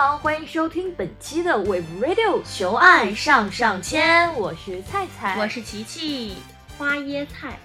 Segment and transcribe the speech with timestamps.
[0.00, 6.36] 好，欢迎收听本期的 Wave Radio 求爱上上签，我是菜菜，我是琪琪，
[6.78, 7.58] 花椰菜，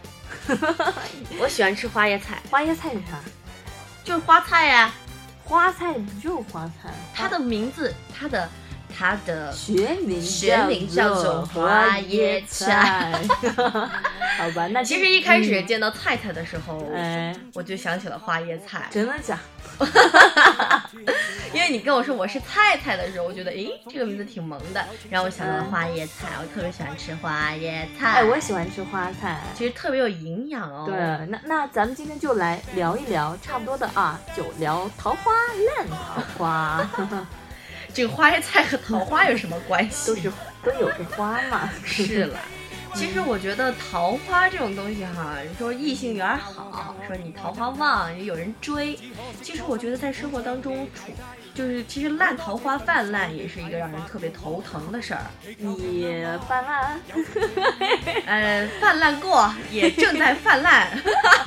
[1.39, 3.23] 我喜欢吃花椰菜，花椰菜是啥？
[4.03, 4.93] 就是花菜呀、
[5.45, 6.93] 花菜不就是花菜？
[7.13, 8.49] 它的名字，它的
[8.93, 13.13] 它的学名学名叫做花椰菜。
[14.37, 15.65] 好吧，那 其实一开始嗯。
[15.65, 19.39] 见到菜菜的时候，哎，我就想起了花椰菜，真的假？
[21.53, 29.39] 因为你跟我说我是菜菜的时候，我觉得诶这个名字挺萌的，然后我想到了花椰菜，我特别喜欢吃花椰菜，哎，我也喜欢吃花菜。
[29.55, 30.85] 其实特别有营养哦。
[30.85, 35.31] 对，那那咱们今天就来聊一聊，差不多的啊，就聊桃花
[35.77, 36.89] 烂桃花，
[37.93, 40.09] 这个花椰菜和桃花有什么关系？
[40.11, 40.31] 都是
[40.63, 41.69] 都有个花嘛。
[41.83, 42.37] 是了。
[42.95, 48.97] 其实我觉得桃花这种东西哈，说异性缘好，说你桃花旺，也有人追。
[49.41, 51.11] 其实我觉得在生活当中处，
[51.55, 55.21] 就是其实烂桃花泛滥也是一个让人特别头疼的事儿。
[55.57, 56.99] 你泛滥，
[58.27, 60.87] 呃，泛滥过，也正在泛滥。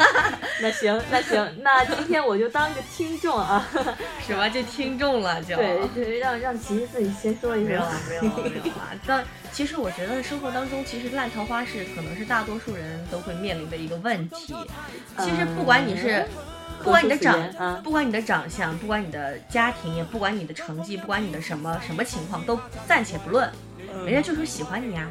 [0.61, 3.65] 那行那行，那今天我就当个听众啊。
[4.27, 5.55] 什么就听众了就？
[5.57, 7.89] 对对，让让琪琪自己先说一没有说。
[8.09, 8.91] 没有没有啊！
[9.07, 14.55] 但其实我觉得生活当中，其实烂桃花是可能是大多数人都会面临的一个问题。
[15.19, 16.27] 其实不管你是，
[16.83, 23.51] 不管你的长不管你的长相，不管你的家庭，也不管你的成绩，不管你的什么什么情况，都暂且不论，
[24.05, 25.07] 人家就说喜欢你呀、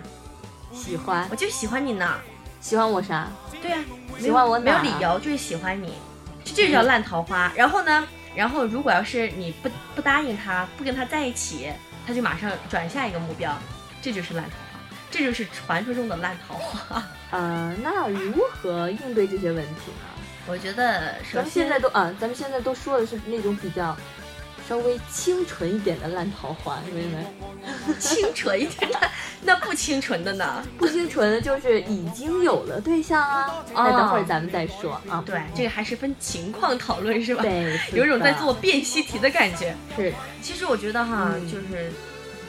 [0.73, 2.15] 喜欢我就喜欢你呢。
[2.59, 3.27] 喜欢我啥？
[3.61, 3.77] 对呀、
[4.13, 5.93] 没喜欢我没有理由，就是喜欢你，
[6.43, 7.51] 这就叫烂桃花。
[7.55, 11.71] 然后呢，然后如果要是你不不答应他，不跟他在一起，
[12.05, 13.55] 他就马上转下一个目标，
[14.01, 14.79] 这就是烂桃花，
[15.11, 17.03] 这就是传说中的烂桃花。
[17.29, 20.07] 呃，那如何应对这些问题呢？
[20.47, 23.95] 我觉得首咱们现在都啊，咱们现在都说的是那种比较
[24.67, 27.19] 稍微清纯一点的烂桃花，明白
[27.87, 27.93] 没？
[27.99, 28.99] 清纯一点的，
[29.43, 30.63] 那不清纯的呢？
[30.77, 33.65] 不清纯的就是已经有了对象啊。
[33.73, 35.23] 那等会儿咱们再说啊。
[35.25, 37.41] 对，这个还是分情况讨论是吧？
[37.43, 39.75] 对，有一种在做辨析题的感觉。
[39.95, 41.91] 是其实我觉得哈，嗯就是，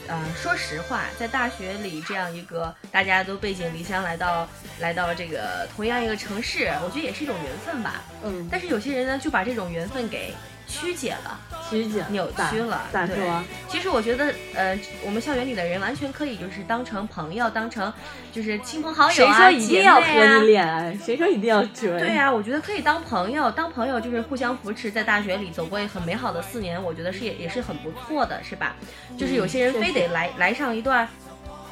[0.09, 4.49] 呃，说实话，在大学里这样一个大家都背井离乡来到
[4.81, 8.03] 来到这个同样一个城市，我觉得也是一种缘分吧。
[8.25, 10.35] 嗯，但是有些人呢，就把这种缘分给
[10.69, 11.41] 曲解了、
[11.71, 12.83] 曲解扭曲了。
[12.93, 13.43] 对咋说？
[13.69, 17.93] 其实我觉得，呃，我们校园里的人完全可以就是当成朋友，当成
[18.31, 20.99] 就是亲朋好友啊，谁说一定要和姐妹啊你恋爱？
[21.05, 21.99] 谁说一定要追？
[21.99, 28.77] 对呀、我觉得可以当朋友，当朋友就是互相扶持，在大学里走过很美好的四年，我觉得是也也是很不错的，是吧？
[29.17, 31.09] 就是有些人非得来来上一段，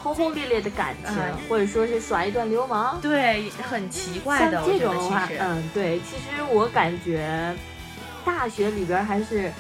[0.03, 2.99] 轰轰烈烈的感情，嗯或者说是耍一段流氓。
[3.03, 7.55] 对，很奇怪的，我这种的话嗯，对，其实我感觉
[8.27, 9.53] 大学里边还是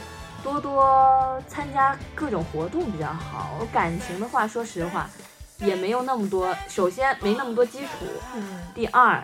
[0.42, 3.64] 多多参加各种活动比较好。
[3.72, 5.08] 感情的话，说实话，
[5.58, 6.52] 也没有那么多。
[6.68, 7.88] 首先没那么多基础，
[8.34, 9.22] 嗯，第二，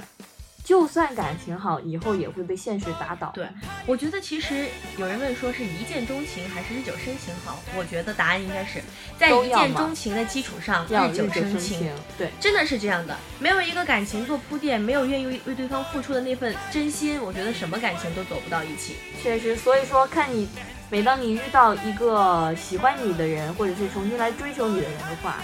[0.65, 3.31] 就算感情好，以后也会被现实打倒。
[3.35, 3.47] 对，
[3.87, 8.81] 我觉得其实有人问说是一见钟情还是日久生情好，我觉得答案应该是
[9.19, 11.91] 在一见钟情的基础上日久生生情。
[12.17, 18.97] 对，真的是这样的，没有一个感情做铺垫，没有愿意为为对方付出的那份真心，我觉得什么感情都走不到一起。
[19.23, 19.57] 确实。
[19.57, 20.49] 所以说，看你
[20.91, 25.43] 每当你遇到一个喜欢你的人，或者是重新来追求你的人的话，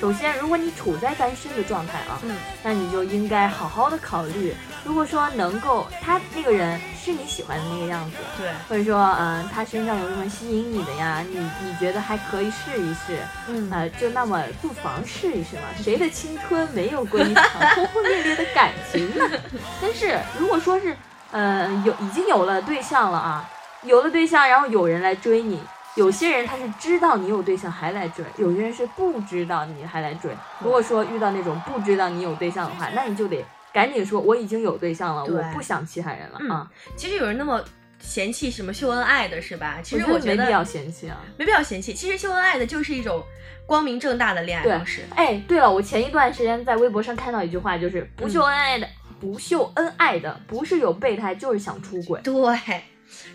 [0.00, 13.18] 首先，如果你处在单身的状态啊，嗯，那你就应该好好的考虑，如果说能够他那个人是你喜欢的那个样子，对，或者说嗯、他身上有什么吸引你的呀，你你觉得还可以试一试，
[13.48, 15.64] 嗯呃，就那么不妨试一试嘛。
[15.84, 17.44] 谁的青春没有过一场
[17.74, 19.24] 轰轰烈烈的感情呢？
[19.82, 20.96] 但是如果说是
[21.30, 23.50] 呃有已经有了对象了啊，
[23.82, 25.60] 有了对象，然后有人来追你。
[25.96, 30.30] 有些人他是知道你有对象还来追，有些人是不知道你还来追。
[30.60, 36.70] 如果说遇到那种不知道你有对象的话，那你就得赶紧说我已经有对象了，我不想其他人了、嗯啊。
[36.96, 37.62] 其实有人那么
[37.98, 39.78] 嫌弃什么秀恩爱的是吧？
[39.82, 41.16] 其实我我觉得没必要嫌弃啊。
[41.36, 41.92] 没必要嫌弃。
[41.92, 43.22] 其实秀恩爱的就是一种
[43.66, 45.02] 光明正大的恋爱方式。
[45.16, 48.88] 哎，对了，我前一段时间在微博上看到一句话，就是不秀恩爱的，
[49.20, 52.20] 不秀恩爱的，不是有备胎，就是想出轨。
[52.22, 52.82] 对，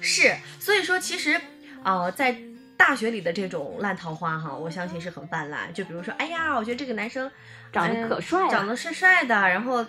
[0.02, 1.40] 是，所以说其实，
[1.84, 2.36] 呃，在
[2.78, 5.74] 大学里的这种烂桃花哈，我相信是很泛滥。
[5.74, 7.30] 就比如说，哎呀，我觉得这个男生
[7.72, 9.86] 长得可帅了，长得帅帅的，然后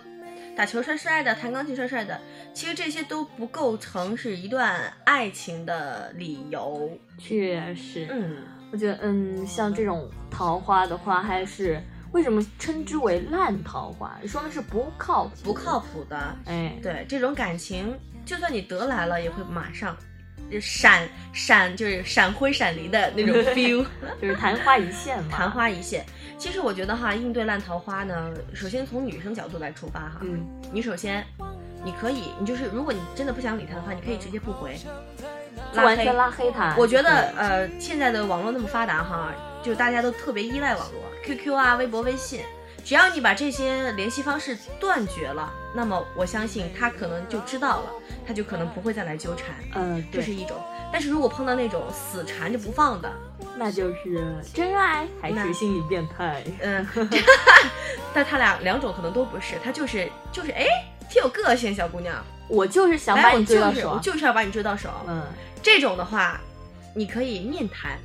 [0.55, 2.19] 打球帅帅的，弹钢琴帅帅的，
[2.53, 6.89] 其实这些都不构成是一段爱情的理由。
[7.17, 8.37] 确实，嗯，
[8.71, 11.81] 我觉得，嗯，像这种桃花的话，还是
[12.13, 14.17] 为什么称之为烂桃花？
[14.25, 15.79] 说明是不靠谱，不靠。
[15.79, 16.17] 谱的。
[16.45, 19.95] 哎，对这种感情，就算你得来了，也会马上
[20.51, 23.85] 就闪闪就是闪婚闪离的那种 feel，
[24.21, 25.29] 就是昙花一现嘛。
[25.31, 26.05] 昙花一现。
[26.37, 31.25] 其实我觉得哈，应对烂桃花呢，首先从女生角度来出发哈，嗯，你首先
[31.83, 34.77] 你可以，你就是如果你真的不想理他的话，你可以直接不回，
[35.73, 36.75] 拉完全拉黑他。
[36.77, 42.41] 我觉得呃，现在的网络那么发达哈，就大家都特别依赖网络，QQ 啊、微博、微信，
[42.87, 47.89] 只要你把这些联系方式断绝了，那么我相信他可能就知道了，
[48.25, 49.49] 他就可能不会再来纠缠。
[49.75, 50.55] 嗯，这是一种。
[50.89, 53.11] 但是如果碰到那种死缠着不放的，
[53.57, 56.41] 那就是真爱还是心理变态？
[56.63, 56.87] 嗯，
[58.15, 60.65] 但他俩两种可能都不是，他就是就是哎，
[61.09, 62.15] 挺有个性小姑娘，
[62.47, 64.89] 我就是想把你追到手，我就是要把你追到手。
[65.09, 65.23] 嗯，
[65.61, 66.39] 这种的话，
[66.95, 67.99] 你可以面谈，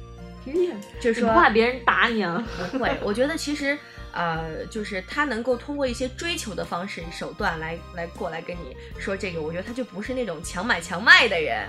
[1.01, 2.45] 就是说不怕别人打你啊？
[2.73, 3.79] 不会，我觉得其实。
[4.13, 11.67] 呃，就是他能够通过一些追求的方式手段来来过来跟你说这个，我觉得他就不是那种强买强卖的人，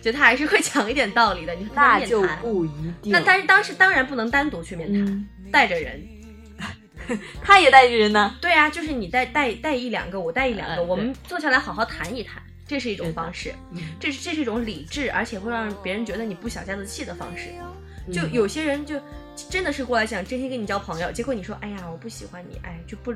[0.00, 1.54] 就他还是会 讲一点道理的。
[1.54, 3.12] 你那就不一定。
[3.12, 6.02] 那但是当时当然不能单独去面谈，带着人，
[7.42, 8.36] 他也带着人呢。
[8.40, 13.54] 对啊，就是你带带带一两个，我带一两个，我们坐下来好好谈一谈，这是一种方式。
[14.00, 17.50] 这是这是一种理智，而且会让别人觉得你不小家子气的方式。
[18.10, 18.98] 就有些人就。
[19.34, 23.12] 真的是过来想真心跟你交朋友，结果你说，哎呀，我不喜欢你，哎，就不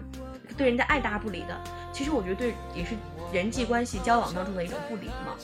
[0.56, 1.58] 对人家爱搭不理的。
[1.92, 2.94] 其实我觉得对也是
[3.32, 5.36] 人际关系交往当中的一种不礼貌。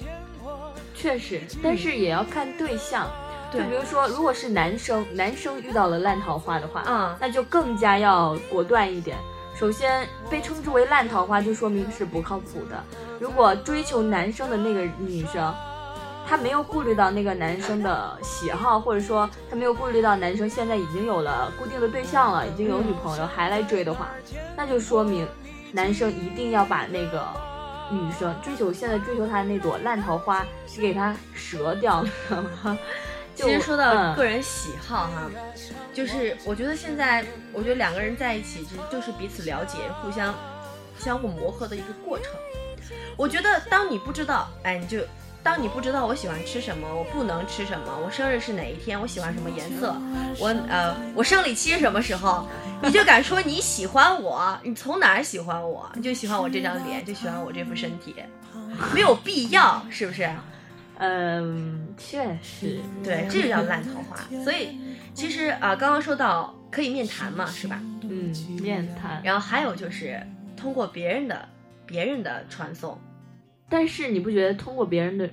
[0.94, 3.10] 确实，但是也要看对象。
[3.52, 9.16] 就比如说，如果是男生，男生遇到了烂桃花的话，嗯，那就更加要果断一点。
[9.54, 12.82] 首先，被称之为烂桃花，就说明是不靠谱的。
[13.20, 15.54] 如果追求男生的那个女生。
[16.26, 24.08] 他没有顾虑到那个男生的喜好，或者说他没有顾虑到男生现在已经有了固定的对象了，已经有女朋友还来追的话，
[24.56, 25.28] 那就说明
[25.72, 27.26] 男生一定要把那个
[27.90, 30.46] 女生追求现在追求他的那朵烂桃花
[30.78, 31.14] 给他
[31.50, 32.78] 折掉，知道吗？
[33.34, 35.30] 其实说到个人喜好哈，
[35.92, 40.34] 就是我觉得现在我觉得两个人在一起就是彼此了解、互相
[40.98, 42.26] 相互磨合的一个过程。
[43.16, 44.98] 我觉得当你不知道，哎，你就。
[45.42, 49.94] 当你不知道我喜欢吃什么，我不能吃什么，我生日是哪一天，我喜欢什么颜色，
[50.38, 52.46] 我呃，我生理期是什么时候，
[52.80, 54.56] 你就敢说你喜欢我？
[54.62, 55.90] 你从哪儿喜欢我？
[55.96, 58.14] 你就喜欢我这张脸，就喜欢我这副身体，
[58.94, 60.30] 没有必要，是不是？
[60.98, 64.16] 嗯，确实，对，这就叫烂桃花。
[64.44, 64.78] 所以
[65.12, 67.80] 其实啊，刚刚说到可以面谈嘛，是吧？
[68.02, 69.20] 嗯，面谈。
[69.24, 70.24] 然后还有就是
[70.56, 71.48] 通过别人的
[71.84, 72.96] 别人的传送。
[73.72, 75.26] 但是你不觉得通过别人的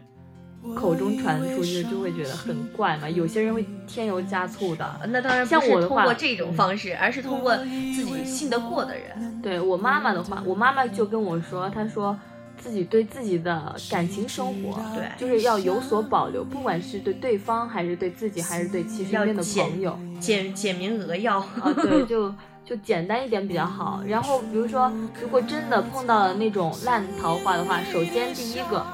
[0.74, 3.10] 口中传出去就会觉得很怪吗？
[3.10, 4.86] 有些人会添油加醋的。
[5.10, 9.42] 那当然像我通过这种方式，而是通过自己信得过的人。
[9.42, 12.18] 对我妈妈的话，我妈妈就跟我说，她说
[12.58, 22.34] 自己对自己的感情生活，对，就是要有所保留，不管是对对方，还是对自己，还是对其身边的朋友，简简明扼要啊，对，就。
[22.70, 24.02] 就简单一点比较好。
[24.06, 28.86] 然后，比如说，如果真的碰到了那种烂桃花的话，首先第一个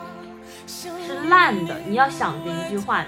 [0.65, 0.87] 是
[1.27, 3.05] 烂的，你要想着一句话：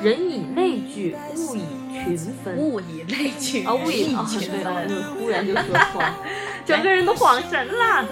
[0.00, 2.56] 人以类聚，物以群分。
[2.56, 4.86] 物以类聚啊，物以群分。
[4.86, 6.16] 对， 忽然就说错了，
[6.64, 8.06] 整个人都恍神了啊！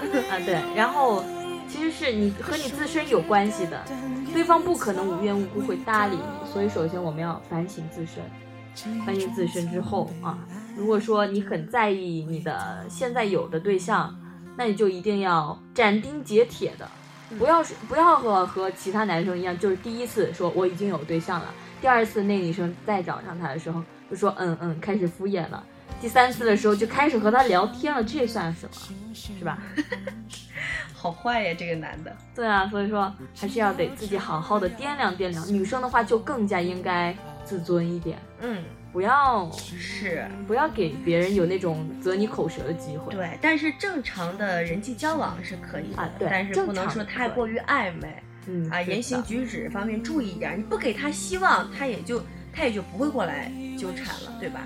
[0.45, 1.23] 对，然后
[1.69, 3.81] 其实是你和你自身有关系的，
[4.33, 8.21] 对方不可能无缘无故会搭理你，所以首先我们要反省自身。
[9.05, 10.37] 反省自身之后啊，
[10.79, 14.17] 如果说你很在意你的现在有的对象，
[14.55, 16.89] 那你就一定要斩钉截铁的，
[17.37, 25.61] 不要是不要和和其他男生一样，就是第一次说我已经有对象了，第二次那女生再找上他的时候就说嗯嗯，开始敷衍了，
[25.99, 29.13] 第三次的时候就开始和他聊天了，这算什么？
[29.13, 29.59] 是吧？
[30.95, 32.15] 好坏呀，这个男的。
[32.33, 35.53] 对啊，所以说还是要得自己好好的掂量掂量。
[35.53, 37.13] 女生的话就更加应该。
[37.45, 43.13] 自尊一点，嗯，不要是不要给别人有那种择你口舌的机会。
[43.13, 50.57] 对，但是正常的人际交往是可以啊，对，但是不能说太过于暧昧，嗯啊，言行举止方面注意一点。
[50.57, 54.61] 你不给他希望，他也就他也就不会过来纠缠了，对吧？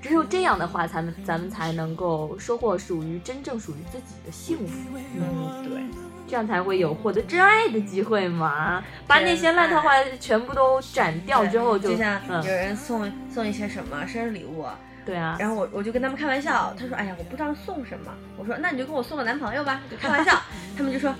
[0.00, 4.96] 只有这样的话，咱们咱们才能够收获属于真正属于自己的幸福。
[5.16, 6.09] 嗯，对。
[6.30, 8.84] 这样才会有获得真爱的机会嘛？
[9.08, 14.64] 把那些烂桃花全部都斩掉之后，就像有人送送一些什么生日礼物，
[15.04, 15.36] 对啊。
[15.40, 20.40] 然后我我就跟他们开玩笑，他说：“哎呀，我不知道送什么。”我说：“那你就跟我送个男朋友吧。”就开玩笑，
[20.78, 21.12] 他们就说：“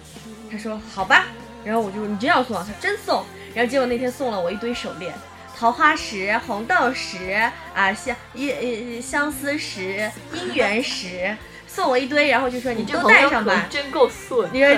[0.49, 1.27] 他说好吧。”
[1.65, 2.57] 然后我就你真要送？
[2.65, 3.25] 他真送。
[3.53, 5.13] 然后结果那天送了我一堆手链，
[5.59, 11.37] 桃花石、红豆石啊，相一相思石、姻缘石。
[11.67, 14.51] 送我一堆，然后就说你就带上吧，真够损。
[14.53, 14.77] 你说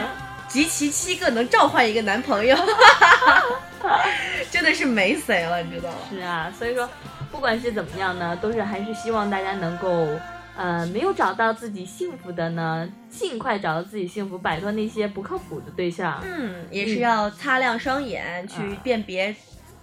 [0.52, 2.54] 集齐七个能召唤一个男朋友，
[4.52, 5.96] 真的是没谁了，你知道吗？
[6.10, 6.86] 是啊，所以说
[7.30, 10.06] 不管是怎么样呢，都是还是希望大家能够，
[10.54, 16.22] 呃，没有找到自己幸福的呢，尽快找到自己幸福，摆脱那些不靠谱的对象。
[16.22, 19.34] 嗯，也是要擦亮双眼去辨别。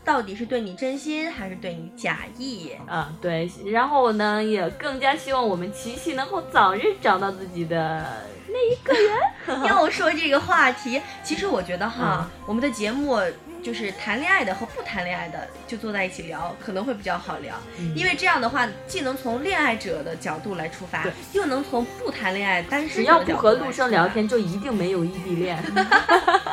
[0.06, 3.14] 到底是对你真心还是对你假意啊？
[3.20, 8.06] 对，然后呢，也更加希望我们琪琪能够早日找到自己的
[8.52, 9.64] 那一个人。
[9.66, 13.20] 要说这个话题，其实我觉得哈，我们的节目
[13.64, 17.56] 就是谈恋爱的和不谈恋爱的就坐在一起聊，可能会比较好聊，
[17.96, 21.04] 因为这样的话，既能从恋爱者的角度来出发，
[21.34, 25.62] 又能从不谈恋爱单身只要不和陆生聊天，就一定没有异地恋。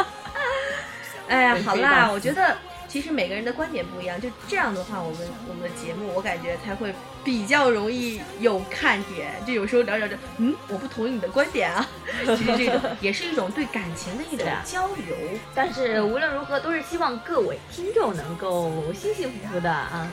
[1.29, 2.57] 哎呀，好啦，我觉得。
[2.89, 9.33] 其实每个人的观点不一样，就这样的话，我们我们的节目我感觉才会比较容易有看点。
[9.47, 11.87] 就有时候聊聊着，嗯，我不同意你的观点啊。
[12.37, 15.17] 其实这种也是一种对感情的一种交流。
[15.55, 20.11] 但是无论如何，都是希望各位听众能够幸幸福福的啊。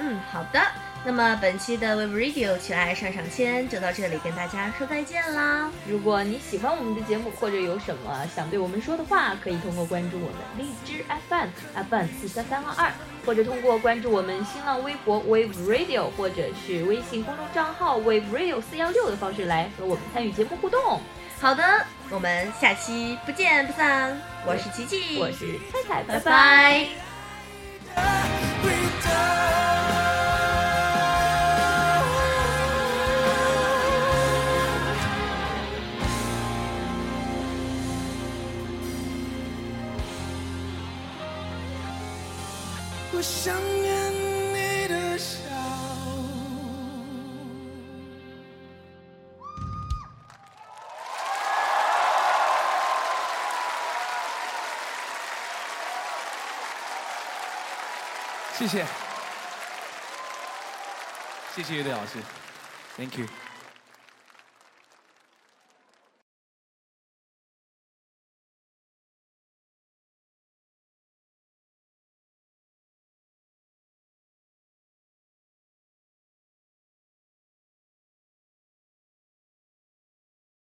[0.00, 0.60] 嗯，好的。
[1.08, 5.70] 那么本期的 Web Radio 去爱上上签就到这里，跟大家说再见啦！
[5.88, 11.48] 如果你喜欢我们的节目，或者有什么想对我们说的话，可以通过关注我们荔枝 FM
[11.88, 12.92] FM 四三三二二，
[13.24, 21.00] 或者通过关注我们新浪微博 Wave Radio，或者是微信公众账号 Wave Radio 四幺六的方式来和我们参与节目互动。
[21.40, 21.64] 好的，
[22.10, 24.14] 我们下期不见不散。
[24.46, 26.20] 我是琪琪，我是菜菜，拜
[27.94, 28.37] 拜。
[43.18, 44.12] 我想念
[44.54, 45.40] 你的笑。
[58.56, 58.86] 谢谢，
[61.56, 62.22] 谢谢乐队老师
[62.96, 63.26] ，Thank you。